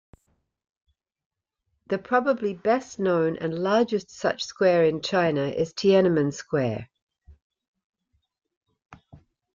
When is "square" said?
4.43-4.83, 6.33-6.89